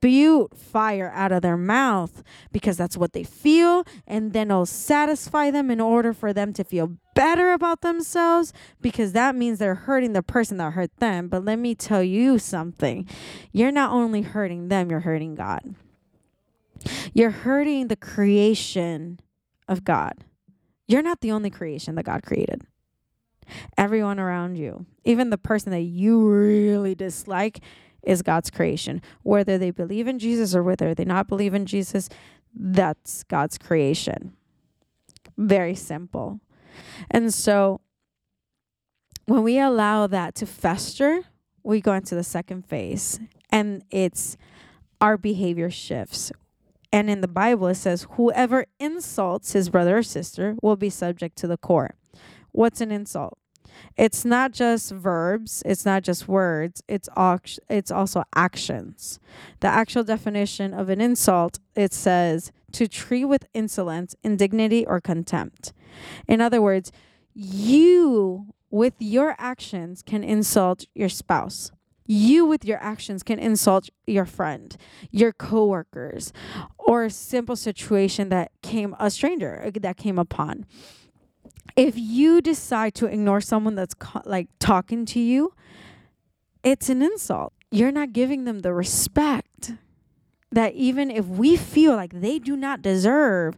spew 0.00 0.48
fire 0.54 1.12
out 1.14 1.30
of 1.30 1.42
their 1.42 1.58
mouth 1.58 2.22
because 2.52 2.78
that's 2.78 2.96
what 2.96 3.12
they 3.12 3.22
feel, 3.22 3.84
and 4.06 4.32
then 4.32 4.50
it'll 4.50 4.64
satisfy 4.64 5.50
them 5.50 5.70
in 5.70 5.78
order 5.78 6.14
for 6.14 6.32
them 6.32 6.54
to 6.54 6.64
feel 6.64 6.96
better 7.14 7.52
about 7.52 7.82
themselves 7.82 8.54
because 8.80 9.12
that 9.12 9.34
means 9.34 9.58
they're 9.58 9.74
hurting 9.74 10.14
the 10.14 10.22
person 10.22 10.56
that 10.56 10.72
hurt 10.72 10.96
them. 11.00 11.28
But 11.28 11.44
let 11.44 11.58
me 11.58 11.74
tell 11.74 12.02
you 12.02 12.38
something 12.38 13.06
you're 13.52 13.70
not 13.70 13.92
only 13.92 14.22
hurting 14.22 14.68
them, 14.68 14.90
you're 14.90 15.00
hurting 15.00 15.34
God. 15.34 15.74
You're 17.12 17.30
hurting 17.30 17.88
the 17.88 17.96
creation 17.96 19.20
of 19.68 19.84
God. 19.84 20.14
You're 20.88 21.02
not 21.02 21.20
the 21.20 21.32
only 21.32 21.50
creation 21.50 21.94
that 21.96 22.06
God 22.06 22.22
created. 22.22 22.62
Everyone 23.76 24.18
around 24.18 24.56
you, 24.56 24.86
even 25.04 25.28
the 25.28 25.36
person 25.36 25.72
that 25.72 25.80
you 25.80 26.26
really 26.26 26.94
dislike, 26.94 27.60
is 28.02 28.22
God's 28.22 28.50
creation. 28.50 29.02
Whether 29.22 29.58
they 29.58 29.70
believe 29.70 30.06
in 30.06 30.18
Jesus 30.18 30.54
or 30.54 30.62
whether 30.62 30.94
they 30.94 31.04
not 31.04 31.28
believe 31.28 31.54
in 31.54 31.66
Jesus, 31.66 32.08
that's 32.54 33.22
God's 33.24 33.58
creation. 33.58 34.32
Very 35.36 35.74
simple. 35.74 36.40
And 37.10 37.32
so 37.32 37.80
when 39.26 39.42
we 39.42 39.58
allow 39.58 40.06
that 40.06 40.34
to 40.36 40.46
fester, 40.46 41.22
we 41.62 41.80
go 41.80 41.92
into 41.94 42.14
the 42.14 42.24
second 42.24 42.66
phase 42.66 43.20
and 43.50 43.82
it's 43.90 44.36
our 45.00 45.16
behavior 45.16 45.70
shifts. 45.70 46.32
And 46.92 47.08
in 47.08 47.20
the 47.20 47.28
Bible, 47.28 47.68
it 47.68 47.76
says, 47.76 48.06
whoever 48.12 48.66
insults 48.78 49.52
his 49.52 49.68
brother 49.70 49.98
or 49.98 50.02
sister 50.02 50.56
will 50.62 50.76
be 50.76 50.90
subject 50.90 51.36
to 51.38 51.46
the 51.46 51.56
court. 51.56 51.94
What's 52.52 52.80
an 52.80 52.90
insult? 52.90 53.38
It's 53.96 54.24
not 54.24 54.52
just 54.52 54.92
verbs, 54.92 55.62
it's 55.66 55.84
not 55.84 56.02
just 56.02 56.28
words, 56.28 56.82
it's 56.88 57.08
it's 57.68 57.90
also 57.90 58.24
actions. 58.34 59.20
The 59.60 59.68
actual 59.68 60.04
definition 60.04 60.72
of 60.72 60.88
an 60.88 61.00
insult, 61.00 61.58
it 61.74 61.92
says 61.92 62.52
to 62.72 62.86
treat 62.86 63.24
with 63.24 63.46
insolence, 63.52 64.14
indignity 64.22 64.86
or 64.86 65.00
contempt. 65.00 65.72
In 66.26 66.40
other 66.40 66.62
words, 66.62 66.92
you 67.34 68.46
with 68.70 68.94
your 68.98 69.34
actions 69.38 70.02
can 70.02 70.22
insult 70.22 70.86
your 70.94 71.08
spouse. 71.08 71.72
You 72.06 72.44
with 72.44 72.64
your 72.64 72.78
actions 72.82 73.22
can 73.22 73.38
insult 73.38 73.88
your 74.06 74.24
friend, 74.24 74.76
your 75.12 75.32
coworkers, 75.32 76.32
or 76.76 77.04
a 77.04 77.10
simple 77.10 77.54
situation 77.54 78.30
that 78.30 78.50
came 78.62 78.96
a 78.98 79.10
stranger 79.10 79.62
uh, 79.64 79.70
that 79.80 79.96
came 79.96 80.18
upon 80.18 80.66
if 81.76 81.94
you 81.96 82.40
decide 82.40 82.94
to 82.96 83.06
ignore 83.06 83.40
someone 83.40 83.74
that's 83.74 83.94
co- 83.94 84.22
like 84.24 84.48
talking 84.58 85.04
to 85.06 85.20
you, 85.20 85.52
it's 86.62 86.88
an 86.88 87.02
insult. 87.02 87.52
You're 87.70 87.92
not 87.92 88.12
giving 88.12 88.44
them 88.44 88.60
the 88.60 88.72
respect 88.72 89.72
that 90.52 90.74
even 90.74 91.10
if 91.10 91.26
we 91.26 91.56
feel 91.56 91.94
like 91.94 92.20
they 92.20 92.38
do 92.38 92.56
not 92.56 92.82
deserve, 92.82 93.56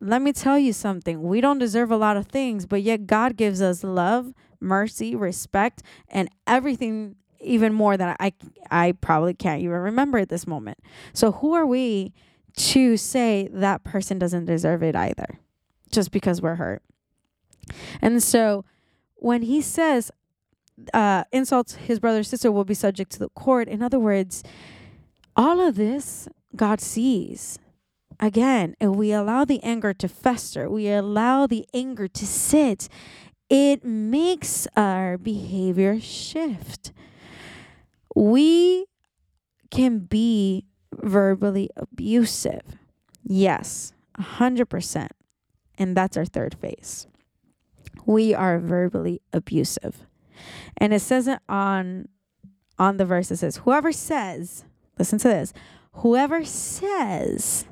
let 0.00 0.20
me 0.20 0.32
tell 0.32 0.58
you 0.58 0.72
something. 0.72 1.22
We 1.22 1.40
don't 1.40 1.58
deserve 1.58 1.90
a 1.90 1.96
lot 1.96 2.16
of 2.16 2.26
things, 2.26 2.66
but 2.66 2.82
yet 2.82 3.06
God 3.06 3.36
gives 3.36 3.62
us 3.62 3.84
love, 3.84 4.34
mercy, 4.60 5.14
respect, 5.14 5.82
and 6.08 6.28
everything 6.46 7.16
even 7.40 7.72
more 7.72 7.96
that 7.96 8.16
I 8.20 8.32
I 8.70 8.92
probably 8.92 9.34
can't 9.34 9.60
even 9.60 9.76
remember 9.76 10.18
at 10.18 10.28
this 10.28 10.46
moment. 10.46 10.78
So 11.12 11.32
who 11.32 11.54
are 11.54 11.66
we 11.66 12.12
to 12.56 12.96
say 12.96 13.48
that 13.52 13.84
person 13.84 14.18
doesn't 14.18 14.46
deserve 14.46 14.82
it 14.82 14.96
either 14.96 15.38
just 15.90 16.10
because 16.10 16.42
we're 16.42 16.56
hurt? 16.56 16.82
And 18.00 18.22
so 18.22 18.64
when 19.16 19.42
he 19.42 19.60
says 19.60 20.10
uh, 20.92 21.24
insults 21.32 21.74
his 21.74 22.00
brother 22.00 22.20
or 22.20 22.22
sister 22.22 22.50
will 22.50 22.64
be 22.64 22.74
subject 22.74 23.12
to 23.12 23.18
the 23.18 23.28
court, 23.30 23.68
in 23.68 23.82
other 23.82 23.98
words, 23.98 24.42
all 25.36 25.60
of 25.60 25.76
this 25.76 26.28
God 26.56 26.80
sees. 26.80 27.58
again, 28.20 28.76
if 28.80 28.90
we 28.90 29.12
allow 29.12 29.44
the 29.44 29.62
anger 29.62 29.92
to 29.92 30.08
fester, 30.08 30.70
we 30.70 30.88
allow 30.88 31.46
the 31.46 31.66
anger 31.74 32.06
to 32.06 32.26
sit, 32.26 32.88
it 33.50 33.84
makes 33.84 34.68
our 34.76 35.18
behavior 35.18 36.00
shift. 36.00 36.92
We 38.14 38.86
can 39.70 39.98
be 40.00 40.64
verbally 40.92 41.70
abusive. 41.76 42.62
Yes, 43.24 43.92
100%. 44.18 45.08
And 45.76 45.96
that's 45.96 46.16
our 46.16 46.24
third 46.24 46.54
phase. 46.54 47.08
We 48.06 48.34
are 48.34 48.58
verbally 48.58 49.20
abusive. 49.32 50.06
And 50.76 50.92
it 50.92 51.00
says 51.00 51.28
it 51.28 51.40
on 51.48 52.08
on 52.78 52.96
the 52.96 53.04
verse 53.04 53.30
it 53.30 53.36
says 53.36 53.58
whoever 53.58 53.92
says, 53.92 54.64
listen 54.98 55.18
to 55.20 55.28
this, 55.28 55.52
whoever 55.92 56.44
says 56.44 57.66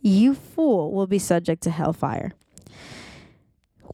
you 0.00 0.34
fool 0.34 0.92
will 0.92 1.06
be 1.06 1.18
subject 1.18 1.62
to 1.62 1.70
hellfire. 1.70 2.32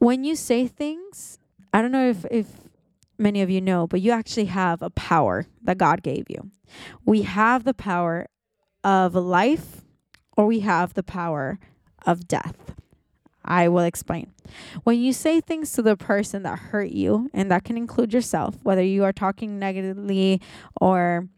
When 0.00 0.24
you 0.24 0.36
say 0.36 0.68
things, 0.68 1.38
I 1.72 1.82
don't 1.82 1.92
know 1.92 2.08
if 2.08 2.24
if 2.30 2.46
many 3.18 3.42
of 3.42 3.50
you 3.50 3.60
know, 3.60 3.86
but 3.86 4.00
you 4.00 4.12
actually 4.12 4.46
have 4.46 4.80
a 4.80 4.90
power 4.90 5.46
that 5.62 5.76
God 5.76 6.02
gave 6.02 6.26
you. 6.28 6.50
We 7.04 7.22
have 7.22 7.64
the 7.64 7.74
power 7.74 8.28
of 8.84 9.14
life 9.14 9.82
or 10.36 10.46
we 10.46 10.60
have 10.60 10.94
the 10.94 11.02
power 11.02 11.58
of 12.06 12.28
death. 12.28 12.74
I 13.48 13.68
will 13.68 13.82
explain. 13.82 14.34
When 14.84 15.00
you 15.00 15.12
say 15.12 15.40
things 15.40 15.72
to 15.72 15.82
the 15.82 15.96
person 15.96 16.42
that 16.44 16.58
hurt 16.58 16.90
you, 16.90 17.30
and 17.32 17.50
that 17.50 17.64
can 17.64 17.76
include 17.76 18.12
yourself, 18.12 18.56
whether 18.62 18.82
you 18.82 19.04
are 19.04 19.12
talking 19.12 19.58
negatively 19.58 20.40
or 20.80 21.28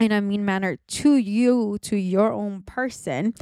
in 0.00 0.10
a 0.10 0.20
mean 0.20 0.44
manner 0.44 0.78
to 0.88 1.16
you, 1.16 1.78
to 1.82 1.96
your 1.96 2.32
own 2.32 2.62
person, 2.62 3.34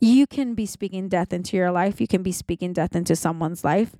you 0.00 0.26
can 0.26 0.54
be 0.54 0.66
speaking 0.66 1.08
death 1.08 1.32
into 1.32 1.56
your 1.56 1.70
life. 1.70 2.00
You 2.00 2.08
can 2.08 2.22
be 2.22 2.32
speaking 2.32 2.72
death 2.72 2.96
into 2.96 3.14
someone's 3.14 3.62
life. 3.62 3.94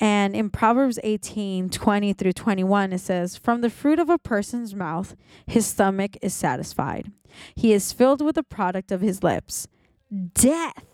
And 0.00 0.34
in 0.34 0.48
Proverbs 0.48 0.98
18 1.02 1.68
20 1.68 2.12
through 2.14 2.32
21, 2.32 2.92
it 2.92 2.98
says, 3.00 3.36
From 3.36 3.60
the 3.60 3.68
fruit 3.70 3.98
of 3.98 4.08
a 4.08 4.18
person's 4.18 4.74
mouth, 4.74 5.14
his 5.46 5.66
stomach 5.66 6.16
is 6.22 6.32
satisfied. 6.32 7.12
He 7.54 7.72
is 7.72 7.92
filled 7.92 8.22
with 8.22 8.36
the 8.36 8.42
product 8.42 8.92
of 8.92 9.00
his 9.00 9.22
lips. 9.22 9.68
Death 10.34 10.91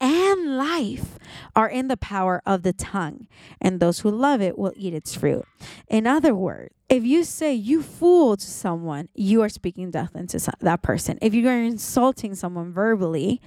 and 0.00 0.56
life 0.56 1.18
are 1.54 1.68
in 1.68 1.88
the 1.88 1.96
power 1.96 2.42
of 2.44 2.62
the 2.62 2.72
tongue, 2.72 3.26
and 3.60 3.80
those 3.80 4.00
who 4.00 4.10
love 4.10 4.40
it 4.40 4.58
will 4.58 4.72
eat 4.76 4.94
its 4.94 5.14
fruit. 5.14 5.44
In 5.88 6.06
other 6.06 6.34
words, 6.34 6.74
if 6.88 7.04
you 7.04 7.24
say 7.24 7.52
you 7.52 7.82
fool 7.82 8.36
to 8.36 8.46
someone, 8.46 9.08
you 9.14 9.42
are 9.42 9.48
speaking 9.48 9.90
death 9.90 10.14
into 10.14 10.38
that 10.60 10.82
person. 10.82 11.18
If 11.20 11.34
you 11.34 11.48
are 11.48 11.62
insulting 11.62 12.34
someone 12.34 12.72
verbally, 12.72 13.40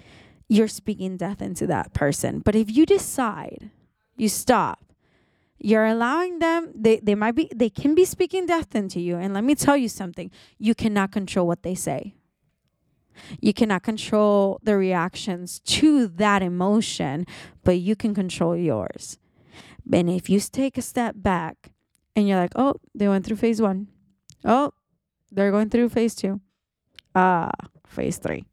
you're 0.49 0.67
speaking 0.67 1.15
death 1.15 1.41
into 1.41 1.67
that 1.67 1.93
person. 1.93 2.39
But 2.39 2.55
if 2.55 2.75
you 2.75 2.85
decide, 2.85 3.69
you 4.17 4.27
stop, 4.27 4.83
you're 5.59 5.85
allowing 5.85 6.39
them, 6.39 6.71
they, 6.75 6.99
they 6.99 7.15
might 7.15 7.35
be, 7.35 7.49
they 7.55 7.69
can 7.69 7.95
be 7.95 8.05
speaking 8.05 8.45
death 8.45 8.75
into 8.75 8.99
you. 8.99 9.15
And 9.17 9.33
let 9.33 9.43
me 9.43 9.55
tell 9.55 9.77
you 9.77 9.87
something 9.87 10.31
you 10.57 10.73
cannot 10.73 11.11
control 11.11 11.47
what 11.47 11.63
they 11.63 11.75
say. 11.75 12.15
You 13.39 13.53
cannot 13.53 13.83
control 13.83 14.59
the 14.63 14.77
reactions 14.77 15.59
to 15.59 16.07
that 16.07 16.41
emotion, 16.41 17.25
but 17.63 17.79
you 17.79 17.95
can 17.95 18.13
control 18.13 18.55
yours. 18.55 19.17
And 19.91 20.09
if 20.09 20.29
you 20.29 20.39
take 20.39 20.77
a 20.77 20.81
step 20.81 21.15
back 21.17 21.71
and 22.15 22.27
you're 22.27 22.39
like, 22.39 22.53
oh, 22.55 22.75
they 22.93 23.07
went 23.07 23.25
through 23.25 23.37
phase 23.37 23.61
one. 23.61 23.87
Oh, 24.45 24.71
they're 25.31 25.51
going 25.51 25.69
through 25.69 25.89
phase 25.89 26.15
two. 26.15 26.41
Ah, 27.15 27.51
phase 27.87 28.17
three. 28.17 28.45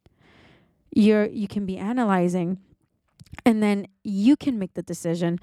You're 0.94 1.26
you 1.26 1.46
can 1.46 1.66
be 1.66 1.76
analyzing 1.76 2.58
and 3.44 3.62
then 3.62 3.86
you 4.02 4.36
can 4.36 4.58
make 4.58 4.74
the 4.74 4.82
decision. 4.82 5.38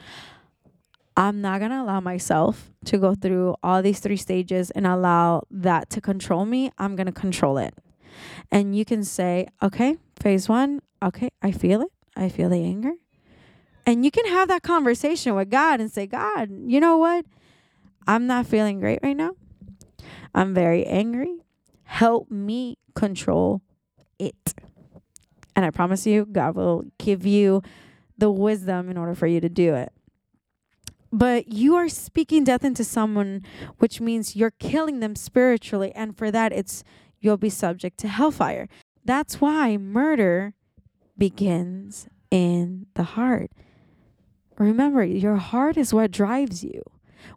I'm 1.16 1.42
not 1.42 1.60
going 1.60 1.70
to 1.70 1.82
allow 1.82 2.00
myself 2.00 2.72
to 2.86 2.98
go 2.98 3.14
through 3.14 3.56
all 3.62 3.84
these 3.84 4.00
three 4.00 4.18
stages 4.18 4.72
and 4.72 4.88
allow 4.88 5.44
that 5.52 5.92
to 5.92 6.02
control 6.02 6.46
me. 6.46 6.72
I'm 6.80 6.96
going 6.96 7.06
to 7.06 7.12
control 7.12 7.60
it. 7.60 7.76
And 8.54 8.76
you 8.78 8.86
can 8.86 9.04
say, 9.04 9.48
okay, 9.64 9.98
phase 10.16 10.48
one, 10.48 10.84
okay, 11.02 11.30
I 11.42 11.52
feel 11.52 11.82
it. 11.82 11.92
I 12.16 12.30
feel 12.30 12.50
the 12.50 12.64
anger. 12.64 12.94
And 13.84 14.06
you 14.06 14.12
can 14.12 14.28
have 14.28 14.48
that 14.48 14.62
conversation 14.62 15.34
with 15.34 15.50
God 15.50 15.82
and 15.82 15.92
say, 15.92 16.06
God, 16.06 16.50
you 16.68 16.80
know 16.80 16.98
what? 16.98 17.26
I'm 18.08 18.28
not 18.28 18.46
feeling 18.46 18.80
great 18.80 19.00
right 19.02 19.18
now. 19.18 19.32
I'm 20.36 20.54
very 20.54 20.86
angry. 20.86 21.40
Help 21.84 22.30
me 22.30 22.78
control 22.94 23.64
it. 24.20 24.54
And 25.56 25.66
I 25.66 25.72
promise 25.72 26.06
you, 26.06 26.26
God 26.26 26.56
will 26.56 26.86
give 27.00 27.26
you 27.26 27.64
the 28.20 28.30
wisdom 28.30 28.88
in 28.88 28.98
order 29.00 29.16
for 29.16 29.26
you 29.26 29.42
to 29.42 29.50
do 29.50 29.74
it. 29.74 29.92
But 31.12 31.48
you 31.48 31.76
are 31.76 31.90
speaking 31.90 32.44
death 32.44 32.64
into 32.64 32.84
someone, 32.84 33.42
which 33.80 34.00
means 34.00 34.36
you're 34.36 34.52
killing 34.52 35.00
them 35.00 35.16
spiritually. 35.16 35.92
And 35.96 36.16
for 36.16 36.30
that, 36.30 36.54
it's 36.54 36.84
you'll 37.24 37.38
be 37.38 37.50
subject 37.50 37.98
to 38.00 38.08
hellfire. 38.08 38.68
That's 39.06 39.40
why 39.42 39.78
murder 39.78 40.54
begins 41.18 42.08
in 42.30 42.88
the 42.96 43.04
heart. 43.04 43.52
Remember, 44.58 45.04
your 45.04 45.38
heart 45.38 45.78
is 45.78 45.94
what 45.94 46.12
drives 46.12 46.64
you. 46.64 46.84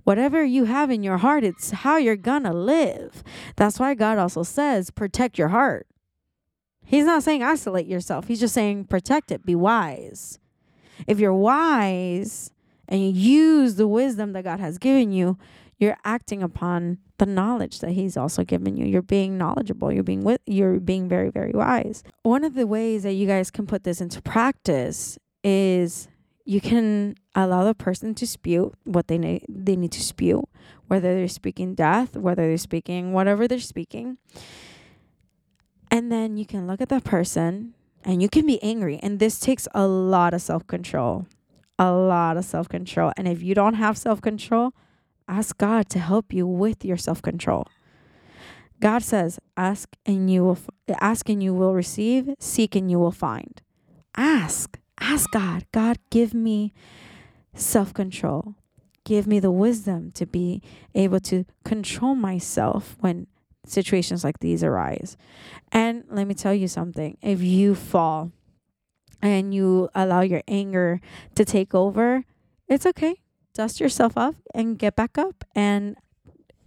Whatever 0.03 0.45
you 0.45 0.65
have 0.65 0.91
in 0.91 1.03
your 1.03 1.19
heart, 1.19 1.45
it's 1.45 1.71
how 1.71 1.97
you're 1.97 2.17
gonna 2.17 2.53
live. 2.53 3.23
That's 3.55 3.79
why 3.79 3.95
God 3.95 4.19
also 4.19 4.43
says, 4.43 4.91
protect 4.91 5.39
your 5.39 5.49
heart. 5.49 5.87
He's 6.85 7.05
not 7.05 7.23
saying 7.23 7.43
isolate 7.43 7.87
yourself, 7.87 8.27
He's 8.29 8.41
just 8.41 8.55
saying 8.55 8.87
protect 8.87 9.31
it, 9.31 9.47
be 9.47 9.55
wise. 9.55 10.39
If 11.07 11.21
you're 11.21 11.35
wise 11.35 12.53
and 12.89 13.01
you 13.01 13.09
use 13.09 13.77
the 13.77 13.89
wisdom 13.89 14.33
that 14.33 14.45
God 14.45 14.61
has 14.61 14.79
given 14.79 15.13
you, 15.13 15.39
you're 15.79 15.97
acting 16.05 16.43
upon 16.43 16.99
the 17.19 17.27
knowledge 17.27 17.81
that 17.81 17.91
he's 17.91 18.17
also 18.17 18.45
given 18.45 18.77
you. 18.77 18.87
You're 18.87 19.03
being 19.03 19.39
knowledgeable. 19.39 19.93
You're 19.93 20.03
being 20.03 20.25
with 20.25 20.41
you're 20.47 20.81
being 20.81 21.09
very 21.09 21.31
very 21.31 21.53
wise. 21.53 22.03
One 22.23 22.45
of 22.45 22.55
the 22.55 22.67
ways 22.67 23.03
that 23.03 23.13
you 23.13 23.27
guys 23.27 23.51
can 23.51 23.67
put 23.67 23.85
this 23.85 24.01
into 24.01 24.21
practice 24.23 25.19
is 25.45 26.09
you 26.45 26.61
can 26.61 27.17
allow 27.35 27.65
the 27.65 27.75
person 27.75 28.15
to 28.15 28.27
spew 28.27 28.73
what 28.85 29.09
they 29.09 29.19
need 29.19 29.45
they 29.49 29.77
need 29.77 29.93
to 29.93 30.03
spew, 30.03 30.49
whether 30.89 31.15
they're 31.15 31.29
speaking 31.29 31.75
death, 31.75 32.17
whether 32.17 32.47
they're 32.47 32.57
speaking 32.57 33.13
whatever 33.13 33.49
they're 33.49 33.59
speaking. 33.59 34.19
And 35.91 36.11
then 36.11 36.37
you 36.37 36.47
can 36.47 36.67
look 36.67 36.81
at 36.81 36.89
that 36.89 37.05
person 37.05 37.75
and 38.05 38.23
you 38.23 38.29
can 38.29 38.47
be 38.47 38.63
angry. 38.63 38.99
And 39.03 39.19
this 39.19 39.41
takes 39.41 39.67
a 39.75 39.87
lot 39.87 40.33
of 40.33 40.41
self 40.43 40.67
control. 40.67 41.27
A 41.79 41.93
lot 41.93 42.37
of 42.37 42.45
self 42.45 42.69
control. 42.69 43.13
And 43.17 43.29
if 43.29 43.43
you 43.43 43.55
don't 43.55 43.75
have 43.75 43.99
self 43.99 44.21
control, 44.21 44.73
ask 45.29 45.57
God 45.59 45.89
to 45.91 45.99
help 45.99 46.33
you 46.33 46.47
with 46.47 46.85
your 46.85 46.97
self 46.97 47.23
control. 47.23 47.67
God 48.81 49.03
says, 49.03 49.39
"Ask 49.57 49.97
and 50.05 50.31
you 50.31 50.45
will 50.45 50.59
ask 51.01 51.29
and 51.29 51.43
you 51.43 51.55
will 51.55 51.75
receive, 51.75 52.35
seek 52.39 52.77
and 52.77 52.91
you 52.91 52.99
will 52.99 53.13
find." 53.13 53.63
Ask, 54.17 54.79
ask 54.99 55.31
God. 55.31 55.67
God, 55.73 55.99
give 56.11 56.33
me 56.33 56.73
self-control. 57.55 58.55
Give 59.05 59.27
me 59.27 59.39
the 59.41 59.51
wisdom 59.51 60.11
to 60.13 60.27
be 60.27 60.63
able 60.95 61.21
to 61.21 61.45
control 61.65 62.15
myself 62.15 62.97
when 63.01 63.27
situations 63.67 64.25
like 64.25 64.41
these 64.41 64.65
arise. 64.65 65.17
And 65.71 66.05
let 66.09 66.27
me 66.27 66.35
tell 66.35 66.55
you 66.55 66.69
something. 66.69 67.17
If 67.23 67.43
you 67.43 67.75
fall 67.75 68.33
and 69.23 69.55
you 69.55 69.89
allow 69.95 70.23
your 70.23 70.43
anger 70.49 71.01
to 71.35 71.45
take 71.45 71.75
over, 71.75 72.25
it's 72.69 72.87
okay 72.87 73.21
dust 73.57 73.81
yourself 73.81 74.17
off 74.17 74.35
and 74.55 74.79
get 74.79 74.95
back 74.95 75.17
up 75.17 75.45
and 75.55 75.97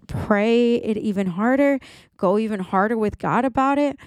pray 0.07 0.75
it 0.75 0.97
even 0.97 1.27
harder, 1.27 1.79
go 2.17 2.37
even 2.37 2.59
harder 2.59 2.97
with 2.97 3.17
God 3.19 3.45
about 3.45 3.77
it. 3.77 3.97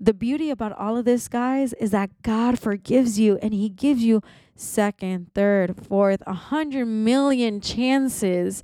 The 0.00 0.12
beauty 0.12 0.50
about 0.50 0.72
all 0.72 0.96
of 0.96 1.04
this, 1.04 1.28
guys, 1.28 1.72
is 1.74 1.92
that 1.92 2.10
God 2.22 2.58
forgives 2.58 3.18
you 3.18 3.38
and 3.40 3.54
He 3.54 3.68
gives 3.68 4.02
you 4.02 4.20
second, 4.56 5.32
third, 5.34 5.76
fourth, 5.86 6.22
a 6.26 6.32
hundred 6.32 6.86
million 6.86 7.60
chances. 7.60 8.62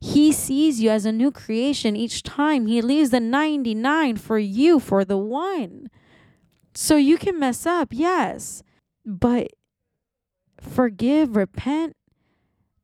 He 0.00 0.32
sees 0.32 0.80
you 0.80 0.90
as 0.90 1.04
a 1.04 1.12
new 1.12 1.30
creation 1.30 1.94
each 1.96 2.22
time. 2.22 2.66
He 2.66 2.80
leaves 2.80 3.10
the 3.10 3.20
99 3.20 4.16
for 4.16 4.38
you, 4.38 4.80
for 4.80 5.04
the 5.04 5.18
one. 5.18 5.88
So 6.74 6.96
you 6.96 7.18
can 7.18 7.38
mess 7.38 7.66
up, 7.66 7.88
yes, 7.90 8.62
but 9.04 9.48
forgive, 10.58 11.36
repent, 11.36 11.94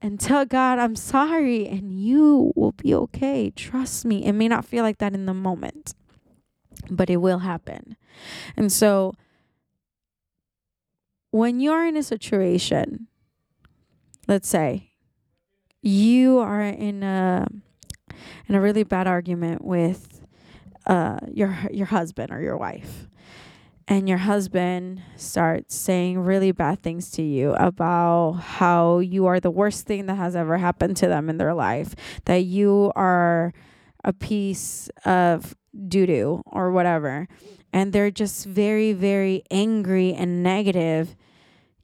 and 0.00 0.21
tell 0.21 0.45
God, 0.45 0.79
I'm 0.79 0.97
sorry, 0.97 1.67
and 1.67 1.93
you 1.93 2.53
will 2.55 2.73
be 2.73 2.95
okay. 2.95 3.50
Trust 3.50 4.05
me. 4.05 4.25
It 4.25 4.33
may 4.33 4.49
not 4.49 4.65
feel 4.65 4.83
like 4.83 4.99
that 4.99 5.15
in 5.15 5.26
the 5.26 5.35
moment, 5.35 5.95
but 6.91 7.09
it 7.09 7.17
will 7.17 7.41
happen. 7.41 7.97
And 8.57 8.71
so, 8.71 9.15
when 11.31 11.61
you're 11.61 11.87
in 11.87 11.97
a 11.97 12.03
situation, 12.03 13.09
let's 14.29 14.49
say 14.49 14.93
you 15.83 16.38
are 16.38 16.62
in 16.62 17.03
a 17.03 17.47
in 18.49 18.55
a 18.55 18.61
really 18.61 18.83
bad 18.83 19.07
argument 19.07 19.65
with 19.65 20.21
uh, 20.87 21.19
your 21.33 21.57
your 21.71 21.87
husband 21.87 22.33
or 22.33 22.41
your 22.41 22.57
wife, 22.57 23.09
and 23.88 24.09
your 24.09 24.19
husband 24.19 25.02
starts 25.16 25.75
saying 25.75 26.19
really 26.19 26.50
bad 26.50 26.83
things 26.83 27.11
to 27.12 27.23
you 27.23 27.52
about 27.55 28.33
how 28.33 28.99
you 28.99 29.26
are 29.26 29.38
the 29.38 29.50
worst 29.50 29.87
thing 29.87 30.07
that 30.07 30.16
has 30.16 30.35
ever 30.35 30.59
happened 30.59 30.97
to 30.97 31.07
them 31.07 31.31
in 31.31 31.37
their 31.37 31.55
life, 31.55 31.95
that 32.25 32.45
you 32.45 32.93
are 32.97 33.52
a 34.05 34.12
piece 34.12 34.88
of 35.05 35.55
doo 35.88 36.07
doo 36.07 36.43
or 36.47 36.73
whatever, 36.73 37.28
and 37.73 37.93
they're 37.93 38.11
just 38.11 38.47
very, 38.47 38.93
very 38.93 39.43
angry 39.50 40.12
and 40.14 40.43
negative, 40.43 41.14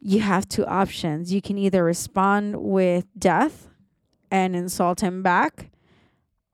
you 0.00 0.20
have 0.20 0.48
two 0.48 0.66
options. 0.66 1.32
You 1.32 1.42
can 1.42 1.58
either 1.58 1.84
respond 1.84 2.56
with 2.56 3.06
death 3.16 3.68
and 4.30 4.56
insult 4.56 5.00
him 5.00 5.22
back, 5.22 5.70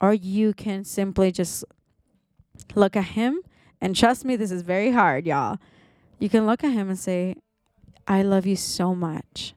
or 0.00 0.12
you 0.12 0.52
can 0.52 0.85
simply 0.85 1.33
just 1.33 1.64
look 2.75 2.97
at 2.97 3.05
him 3.05 3.40
and 3.80 3.94
trust 3.94 4.25
me, 4.25 4.37
this 4.37 4.50
is 4.50 4.62
very 4.62 4.92
hard, 4.92 5.26
y'all. 5.26 5.58
You 6.18 6.28
can 6.28 6.47
look 6.47 6.64
at 6.64 6.73
him 6.73 6.88
and 6.88 6.99
say, 6.99 7.37
I 8.06 8.23
love 8.23 8.47
you 8.47 8.56
so 8.56 8.94
much. 8.94 9.54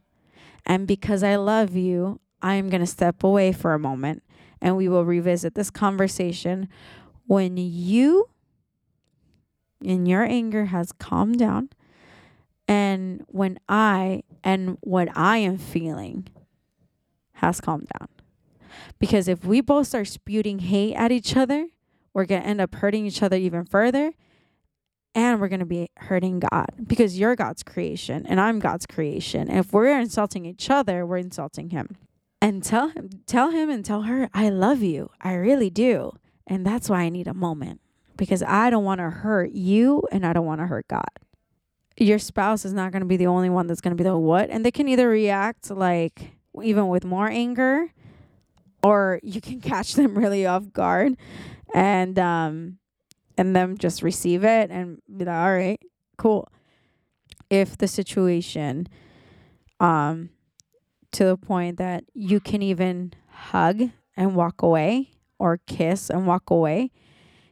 And 0.66 0.88
because 0.88 1.24
I 1.24 1.36
love 1.36 1.76
you, 1.76 2.20
I 2.42 2.56
am 2.56 2.70
going 2.70 2.82
to 2.82 2.88
step 2.88 3.24
away 3.24 3.52
for 3.52 3.74
a 3.74 3.80
moment 3.80 4.24
and 4.62 4.78
we 4.78 4.88
will 4.88 5.06
revisit 5.06 5.56
this 5.56 5.72
conversation 5.72 6.70
when 7.26 7.58
you, 7.58 8.30
in 9.82 10.06
your 10.06 10.24
anger, 10.24 10.66
has 10.66 10.92
calmed 10.92 11.40
down 11.40 11.70
and 12.68 13.26
when 13.28 13.60
I 13.68 14.24
and 14.44 14.78
what 14.82 15.10
I 15.16 15.38
am 15.38 15.58
feeling 15.58 16.28
has 17.34 17.60
calmed 17.60 17.90
down. 18.00 18.08
Because 19.00 19.28
if 19.28 19.44
we 19.44 19.62
both 19.62 19.88
start 19.88 20.08
spewing 20.08 20.60
hate 20.60 20.94
at 20.96 21.12
each 21.12 21.36
other, 21.36 21.68
we're 22.14 22.26
going 22.26 22.42
to 22.42 22.48
end 22.48 22.62
up 22.62 22.76
hurting 22.76 23.06
each 23.06 23.24
other 23.24 23.38
even 23.38 23.66
further. 23.66 24.14
And 25.14 25.42
we're 25.42 25.50
going 25.50 25.60
to 25.60 25.66
be 25.66 25.90
hurting 25.98 26.40
God 26.40 26.70
because 26.88 27.20
you're 27.20 27.36
God's 27.36 27.64
creation 27.64 28.26
and 28.26 28.40
I'm 28.40 28.60
God's 28.60 28.86
creation. 28.86 29.50
And 29.50 29.60
if 29.60 29.74
we're 29.74 30.00
insulting 30.00 30.46
each 30.46 30.70
other, 30.70 31.06
we're 31.06 31.18
insulting 31.18 31.72
Him. 31.72 31.98
And 32.42 32.64
tell 32.64 32.88
him, 32.90 33.10
tell 33.28 33.52
him 33.52 33.70
and 33.70 33.86
tell 33.86 34.04
her, 34.04 34.28
I 34.34 34.50
love 34.50 34.82
you. 34.82 35.12
I 35.22 35.34
really 35.34 35.70
do. 35.70 36.14
And 36.48 36.66
that's 36.66 36.90
why 36.90 37.02
I 37.02 37.10
need 37.10 37.28
a 37.28 37.36
moment 37.36 37.82
because 38.18 38.42
I 38.42 38.72
don't 38.72 38.84
want 38.84 39.00
to 39.00 39.12
hurt 39.12 39.52
you 39.52 40.04
and 40.12 40.26
I 40.26 40.34
don't 40.34 40.48
want 40.48 40.60
to 40.60 40.68
hurt 40.68 40.88
God. 40.88 41.06
Your 41.98 42.18
spouse 42.18 42.66
is 42.66 42.74
not 42.74 42.92
going 42.92 43.02
to 43.02 43.08
be 43.08 43.18
the 43.18 43.28
only 43.28 43.50
one 43.50 43.68
that's 43.68 43.80
going 43.80 43.96
to 43.96 44.04
be 44.04 44.08
the 44.08 44.18
what. 44.18 44.50
And 44.50 44.66
they 44.66 44.72
can 44.72 44.88
either 44.88 45.08
react 45.08 45.70
like 45.70 46.32
even 46.64 46.88
with 46.88 47.06
more 47.06 47.30
anger 47.30 47.94
or 48.84 49.20
you 49.22 49.40
can 49.40 49.62
catch 49.62 49.94
them 49.94 50.18
really 50.18 50.48
off 50.48 50.74
guard 50.74 51.18
and 51.74 52.18
um 52.20 52.78
and 53.38 53.56
them 53.56 53.78
just 53.78 54.04
receive 54.04 54.44
it 54.44 54.72
and 54.72 55.02
be 55.16 55.26
like, 55.26 55.36
all 55.36 55.54
right, 55.54 55.82
cool. 56.18 56.48
If 57.50 57.78
the 57.78 57.88
situation 57.88 58.88
um 59.80 60.30
to 61.12 61.26
the 61.26 61.38
point 61.38 61.78
that 61.78 62.06
you 62.14 62.40
can 62.40 62.62
even 62.62 63.14
hug 63.30 63.90
and 64.18 64.36
walk 64.36 64.62
away 64.62 65.12
or 65.40 65.60
kiss 65.68 66.10
and 66.10 66.28
walk 66.28 66.50
away. 66.50 66.92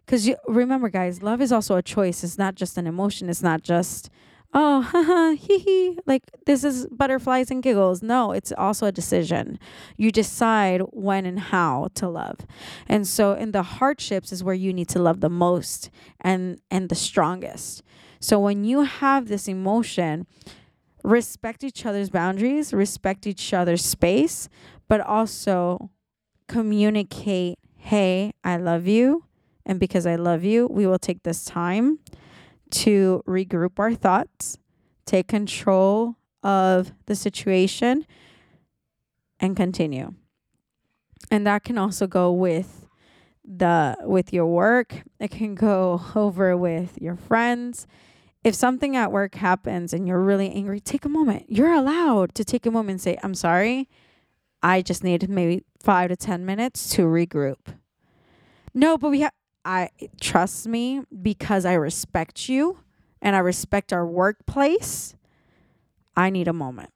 Because 0.05 0.27
you 0.27 0.37
remember, 0.47 0.89
guys, 0.89 1.23
love 1.23 1.41
is 1.41 1.51
also 1.51 1.75
a 1.75 1.83
choice. 1.83 2.23
It's 2.23 2.37
not 2.37 2.55
just 2.55 2.77
an 2.77 2.87
emotion. 2.87 3.29
It's 3.29 3.43
not 3.43 3.61
just 3.63 4.09
oh, 4.53 4.81
haha, 4.81 5.31
hee 5.31 5.59
hee, 5.59 5.99
like 6.05 6.23
this 6.45 6.63
is 6.63 6.87
butterflies 6.87 7.51
and 7.51 7.61
giggles. 7.61 8.01
No, 8.01 8.31
it's 8.31 8.51
also 8.51 8.87
a 8.87 8.91
decision. 8.91 9.59
You 9.97 10.11
decide 10.11 10.81
when 10.91 11.25
and 11.25 11.39
how 11.39 11.89
to 11.95 12.09
love. 12.09 12.39
And 12.87 13.07
so 13.07 13.33
in 13.33 13.51
the 13.51 13.63
hardships 13.63 14.31
is 14.31 14.43
where 14.43 14.55
you 14.55 14.73
need 14.73 14.89
to 14.89 14.99
love 14.99 15.21
the 15.21 15.29
most 15.29 15.89
and 16.21 16.59
and 16.71 16.89
the 16.89 16.95
strongest. 16.95 17.83
So 18.19 18.39
when 18.39 18.63
you 18.63 18.81
have 18.81 19.27
this 19.27 19.47
emotion, 19.47 20.27
respect 21.03 21.63
each 21.63 21.85
other's 21.85 22.09
boundaries, 22.09 22.73
respect 22.73 23.25
each 23.27 23.53
other's 23.53 23.85
space, 23.85 24.49
but 24.87 24.99
also 24.99 25.91
communicate, 26.47 27.59
"Hey, 27.77 28.33
I 28.43 28.57
love 28.57 28.87
you." 28.87 29.25
And 29.65 29.79
because 29.79 30.07
I 30.07 30.15
love 30.15 30.43
you, 30.43 30.67
we 30.67 30.87
will 30.87 30.97
take 30.97 31.21
this 31.23 31.45
time 31.45 31.99
to 32.71 33.23
regroup 33.27 33.79
our 33.79 33.93
thoughts, 33.93 34.57
take 35.05 35.27
control 35.27 36.15
of 36.43 36.93
the 37.05 37.15
situation, 37.15 38.05
and 39.39 39.55
continue. 39.55 40.13
And 41.31 41.45
that 41.45 41.63
can 41.63 41.77
also 41.77 42.07
go 42.07 42.31
with 42.31 42.87
the 43.43 43.97
with 44.01 44.31
your 44.31 44.45
work. 44.45 45.03
It 45.19 45.31
can 45.31 45.55
go 45.55 46.01
over 46.15 46.55
with 46.55 46.97
your 47.01 47.15
friends. 47.15 47.87
If 48.43 48.55
something 48.55 48.95
at 48.95 49.11
work 49.11 49.35
happens 49.35 49.91
and 49.93 50.07
you're 50.07 50.21
really 50.21 50.51
angry, 50.51 50.79
take 50.79 51.03
a 51.03 51.09
moment. 51.09 51.45
You're 51.49 51.73
allowed 51.73 52.33
to 52.35 52.45
take 52.45 52.65
a 52.65 52.71
moment 52.71 52.91
and 52.91 53.01
say, 53.01 53.17
"I'm 53.21 53.35
sorry. 53.35 53.89
I 54.61 54.81
just 54.81 55.03
need 55.03 55.29
maybe 55.29 55.63
5 55.81 56.09
to 56.09 56.15
10 56.15 56.45
minutes 56.45 56.89
to 56.91 57.03
regroup." 57.03 57.75
No, 58.73 58.97
but 58.97 59.09
we 59.09 59.21
have 59.21 59.31
I 59.69 59.91
trust 60.19 60.67
me 60.67 61.03
because 61.21 61.63
I 61.63 61.73
respect 61.73 62.49
you 62.49 62.79
and 63.21 63.35
I 63.35 63.39
respect 63.39 63.93
our 63.93 64.03
workplace. 64.03 65.15
I 66.17 66.31
need 66.31 66.47
a 66.47 66.53
moment 66.53 66.91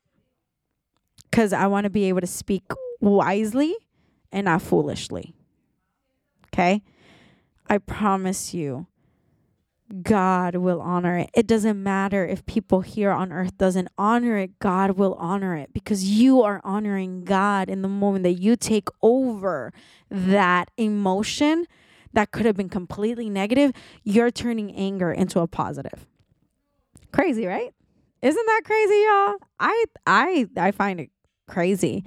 because 1.29 1.53
I 1.53 1.67
want 1.67 1.83
to 1.83 1.91
be 1.91 2.05
able 2.05 2.21
to 2.21 2.27
speak 2.27 2.63
wisely 2.99 3.75
and 4.31 4.45
not 4.45 4.63
foolishly. 4.63 5.35
Okay? 6.47 6.81
I 7.69 7.77
promise 7.77 8.55
you 8.55 8.87
God 10.01 10.55
will 10.55 10.81
honor 10.81 11.19
it. 11.19 11.29
It 11.35 11.45
doesn't 11.45 11.81
matter 11.81 12.25
if 12.25 12.43
people 12.47 12.81
here 12.81 13.11
on 13.11 13.31
earth 13.31 13.55
doesn't 13.55 13.89
honor 13.99 14.39
it, 14.39 14.57
God 14.57 14.97
will 14.97 15.13
honor 15.19 15.55
it 15.55 15.71
because 15.73 16.05
you 16.05 16.41
are 16.41 16.59
honoring 16.63 17.23
God 17.23 17.69
in 17.69 17.83
the 17.83 17.87
moment 17.87 18.23
that 18.23 18.41
you 18.41 18.55
take 18.55 18.87
over 19.03 19.71
that 20.09 20.71
emotion 20.75 21.67
that 22.13 22.31
could 22.31 22.45
have 22.45 22.55
been 22.55 22.69
completely 22.69 23.29
negative, 23.29 23.73
you're 24.03 24.31
turning 24.31 24.73
anger 24.75 25.11
into 25.11 25.39
a 25.39 25.47
positive. 25.47 26.05
Crazy, 27.11 27.45
right? 27.45 27.73
Isn't 28.21 28.45
that 28.45 28.61
crazy, 28.63 29.03
y'all? 29.05 29.35
I 29.59 29.85
I 30.07 30.47
I 30.57 30.71
find 30.71 30.99
it 30.99 31.09
crazy. 31.47 32.03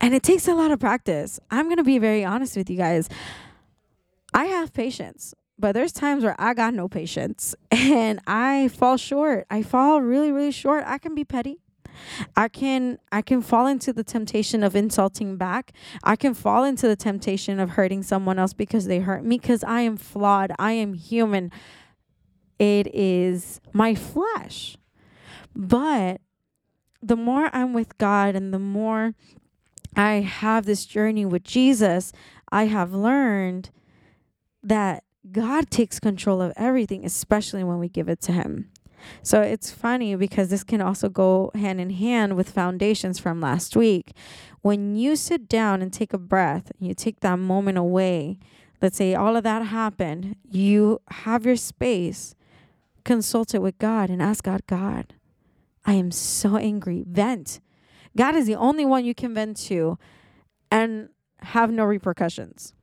And 0.00 0.14
it 0.14 0.22
takes 0.22 0.48
a 0.48 0.54
lot 0.54 0.70
of 0.70 0.78
practice. 0.78 1.40
I'm 1.50 1.66
going 1.66 1.76
to 1.76 1.84
be 1.84 1.98
very 1.98 2.24
honest 2.24 2.56
with 2.56 2.70
you 2.70 2.76
guys. 2.76 3.08
I 4.32 4.46
have 4.46 4.72
patience, 4.72 5.34
but 5.58 5.72
there's 5.72 5.92
times 5.92 6.24
where 6.24 6.36
I 6.38 6.54
got 6.54 6.72
no 6.72 6.88
patience 6.88 7.54
and 7.70 8.20
I 8.26 8.68
fall 8.68 8.96
short. 8.96 9.46
I 9.50 9.62
fall 9.62 10.00
really 10.00 10.32
really 10.32 10.52
short. 10.52 10.84
I 10.86 10.98
can 10.98 11.14
be 11.14 11.24
petty. 11.24 11.60
I 12.36 12.48
can 12.48 12.98
I 13.12 13.22
can 13.22 13.42
fall 13.42 13.66
into 13.66 13.92
the 13.92 14.04
temptation 14.04 14.62
of 14.62 14.76
insulting 14.76 15.36
back. 15.36 15.72
I 16.02 16.16
can 16.16 16.34
fall 16.34 16.64
into 16.64 16.88
the 16.88 16.96
temptation 16.96 17.60
of 17.60 17.70
hurting 17.70 18.02
someone 18.02 18.38
else 18.38 18.52
because 18.52 18.86
they 18.86 19.00
hurt 19.00 19.24
me 19.24 19.38
because 19.38 19.64
I 19.64 19.82
am 19.82 19.96
flawed. 19.96 20.52
I 20.58 20.72
am 20.72 20.94
human. 20.94 21.50
It 22.58 22.94
is 22.94 23.60
my 23.72 23.94
flesh. 23.94 24.76
But 25.54 26.20
the 27.02 27.16
more 27.16 27.50
I'm 27.52 27.72
with 27.72 27.96
God 27.98 28.36
and 28.36 28.52
the 28.52 28.58
more 28.58 29.14
I 29.96 30.14
have 30.20 30.66
this 30.66 30.86
journey 30.86 31.24
with 31.24 31.44
Jesus, 31.44 32.12
I 32.52 32.66
have 32.66 32.92
learned 32.92 33.70
that 34.62 35.04
God 35.30 35.70
takes 35.70 36.00
control 36.00 36.40
of 36.40 36.52
everything, 36.56 37.04
especially 37.04 37.64
when 37.64 37.78
we 37.78 37.88
give 37.88 38.08
it 38.08 38.20
to 38.22 38.32
Him. 38.32 38.69
So 39.22 39.40
it's 39.42 39.70
funny 39.70 40.14
because 40.14 40.48
this 40.48 40.64
can 40.64 40.80
also 40.80 41.08
go 41.08 41.50
hand 41.54 41.80
in 41.80 41.90
hand 41.90 42.36
with 42.36 42.50
foundations 42.50 43.18
from 43.18 43.40
last 43.40 43.76
week. 43.76 44.12
When 44.62 44.96
you 44.96 45.16
sit 45.16 45.48
down 45.48 45.82
and 45.82 45.92
take 45.92 46.12
a 46.12 46.18
breath, 46.18 46.72
you 46.78 46.94
take 46.94 47.20
that 47.20 47.38
moment 47.38 47.78
away, 47.78 48.38
let's 48.82 48.96
say 48.96 49.14
all 49.14 49.36
of 49.36 49.44
that 49.44 49.66
happened, 49.66 50.36
you 50.50 51.00
have 51.10 51.46
your 51.46 51.56
space, 51.56 52.34
consult 53.04 53.54
it 53.54 53.62
with 53.62 53.78
God 53.78 54.10
and 54.10 54.22
ask 54.22 54.44
God, 54.44 54.62
God, 54.66 55.14
I 55.84 55.94
am 55.94 56.10
so 56.10 56.56
angry. 56.56 57.04
Vent. 57.06 57.60
God 58.16 58.34
is 58.34 58.46
the 58.46 58.56
only 58.56 58.84
one 58.84 59.04
you 59.04 59.14
can 59.14 59.34
vent 59.34 59.56
to 59.68 59.98
and 60.70 61.08
have 61.38 61.70
no 61.70 61.84
repercussions. 61.84 62.74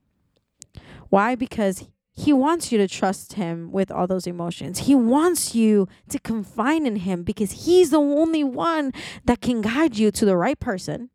Why? 1.09 1.35
Because 1.35 1.87
he 2.17 2.33
wants 2.33 2.71
you 2.71 2.79
to 2.79 2.87
trust 2.87 3.33
him 3.33 3.71
with 3.71 3.91
all 3.91 4.07
those 4.07 4.25
emotions. 4.25 4.79
He 4.79 4.95
wants 4.95 5.53
you 5.53 5.87
to 6.09 6.17
confine 6.17 6.87
in 6.87 6.97
him 6.97 7.21
because 7.21 7.65
he's 7.65 7.91
the 7.91 7.99
only 7.99 8.43
one 8.43 8.91
that 9.25 9.39
can 9.39 9.61
guide 9.61 9.97
you 9.97 10.09
to 10.09 10.25
the 10.25 10.35
right 10.35 10.59
person 10.59 11.11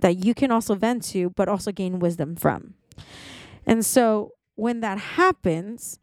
that 0.00 0.24
you 0.24 0.32
can 0.32 0.52
also 0.52 0.76
vent 0.76 1.02
to, 1.06 1.30
but 1.30 1.48
also 1.48 1.72
gain 1.72 1.98
wisdom 1.98 2.36
from. 2.36 2.74
And 3.66 3.84
so 3.84 4.34
when 4.54 4.78
that 4.78 4.98
happens, 4.98 5.98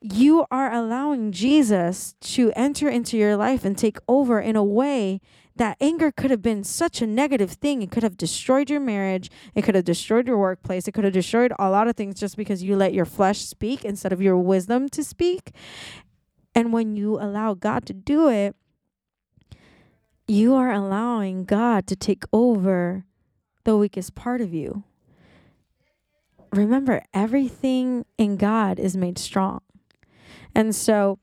you 0.00 0.46
are 0.50 0.72
allowing 0.72 1.30
Jesus 1.30 2.14
to 2.20 2.50
enter 2.56 2.88
into 2.88 3.18
your 3.18 3.36
life 3.36 3.66
and 3.66 3.76
take 3.76 3.98
over 4.08 4.40
in 4.40 4.56
a 4.56 4.64
way 4.64 5.20
that 5.58 5.76
anger 5.80 6.10
could 6.10 6.30
have 6.30 6.42
been 6.42 6.64
such 6.64 7.02
a 7.02 7.06
negative 7.06 7.50
thing. 7.50 7.82
It 7.82 7.90
could 7.90 8.02
have 8.02 8.16
destroyed 8.16 8.70
your 8.70 8.80
marriage. 8.80 9.30
It 9.54 9.62
could 9.62 9.74
have 9.74 9.84
destroyed 9.84 10.26
your 10.26 10.38
workplace. 10.38 10.88
It 10.88 10.92
could 10.92 11.04
have 11.04 11.12
destroyed 11.12 11.52
a 11.58 11.68
lot 11.68 11.88
of 11.88 11.96
things 11.96 12.18
just 12.18 12.36
because 12.36 12.62
you 12.62 12.76
let 12.76 12.94
your 12.94 13.04
flesh 13.04 13.40
speak 13.40 13.84
instead 13.84 14.12
of 14.12 14.22
your 14.22 14.36
wisdom 14.36 14.88
to 14.90 15.04
speak. 15.04 15.52
And 16.54 16.72
when 16.72 16.96
you 16.96 17.20
allow 17.20 17.54
God 17.54 17.86
to 17.86 17.92
do 17.92 18.28
it, 18.28 18.56
you 20.26 20.54
are 20.54 20.72
allowing 20.72 21.44
God 21.44 21.86
to 21.88 21.96
take 21.96 22.24
over 22.32 23.04
the 23.64 23.76
weakest 23.76 24.14
part 24.14 24.40
of 24.40 24.54
you. 24.54 24.84
Remember, 26.52 27.02
everything 27.12 28.04
in 28.16 28.36
God 28.36 28.78
is 28.78 28.96
made 28.96 29.18
strong. 29.18 29.60
And 30.54 30.74
so, 30.74 31.18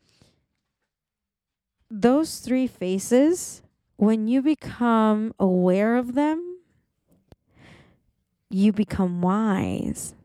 those 1.89 2.39
three 2.39 2.67
faces, 2.67 3.62
when 3.97 4.27
you 4.27 4.41
become 4.41 5.34
aware 5.39 5.95
of 5.95 6.15
them, 6.15 6.60
you 8.49 8.71
become 8.71 9.21
wise 9.21 10.15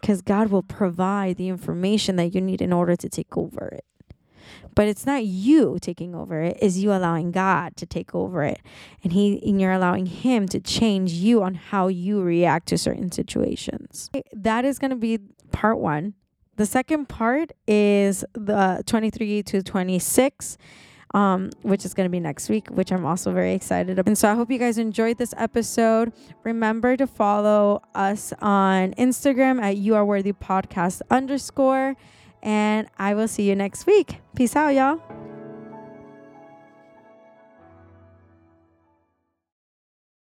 because 0.00 0.22
God 0.22 0.48
will 0.48 0.62
provide 0.62 1.36
the 1.36 1.48
information 1.48 2.16
that 2.16 2.34
you 2.34 2.40
need 2.40 2.62
in 2.62 2.72
order 2.72 2.96
to 2.96 3.08
take 3.08 3.36
over 3.36 3.66
it. 3.68 3.84
But 4.74 4.88
it's 4.88 5.06
not 5.06 5.24
you 5.24 5.78
taking 5.80 6.14
over 6.14 6.42
it, 6.42 6.56
it, 6.56 6.62
is 6.62 6.82
you 6.82 6.92
allowing 6.92 7.30
God 7.30 7.76
to 7.76 7.86
take 7.86 8.14
over 8.14 8.42
it. 8.42 8.60
And 9.02 9.12
he 9.12 9.40
and 9.46 9.60
you're 9.60 9.72
allowing 9.72 10.06
him 10.06 10.46
to 10.48 10.60
change 10.60 11.12
you 11.12 11.42
on 11.42 11.54
how 11.54 11.88
you 11.88 12.22
react 12.22 12.68
to 12.68 12.78
certain 12.78 13.12
situations. 13.12 14.10
That 14.32 14.64
is 14.64 14.78
going 14.78 14.90
to 14.90 14.96
be 14.96 15.18
part 15.52 15.78
1. 15.78 16.14
The 16.56 16.66
second 16.66 17.08
part 17.08 17.52
is 17.66 18.24
the 18.34 18.82
23 18.86 19.42
to 19.44 19.62
26 19.62 20.58
um, 21.14 21.50
which 21.62 21.84
is 21.84 21.94
going 21.94 22.06
to 22.06 22.10
be 22.10 22.20
next 22.20 22.48
week, 22.48 22.68
which 22.68 22.92
I'm 22.92 23.04
also 23.04 23.32
very 23.32 23.54
excited 23.54 23.98
about. 23.98 24.06
And 24.06 24.16
so 24.16 24.30
I 24.30 24.34
hope 24.34 24.50
you 24.50 24.58
guys 24.58 24.78
enjoyed 24.78 25.18
this 25.18 25.34
episode. 25.36 26.12
Remember 26.44 26.96
to 26.96 27.06
follow 27.06 27.82
us 27.94 28.32
on 28.40 28.92
Instagram 28.94 29.60
at 29.60 29.76
You 29.76 29.94
Are 29.94 30.04
Worthy 30.04 30.32
Podcast 30.32 31.02
underscore. 31.10 31.96
And 32.42 32.88
I 32.98 33.14
will 33.14 33.28
see 33.28 33.48
you 33.48 33.54
next 33.54 33.86
week. 33.86 34.20
Peace 34.34 34.56
out, 34.56 34.74
y'all. 34.74 35.29